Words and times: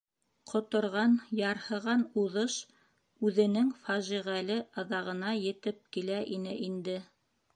Ҡоторған, 0.51 1.11
ярһыған 1.39 2.01
уҙыш 2.21 2.55
үҙенең 3.29 3.69
фажиғәле 3.83 4.57
аҙағына 4.85 5.37
етеп 5.43 5.83
килә 5.99 6.17
ине 6.39 6.57
инде. 6.69 6.97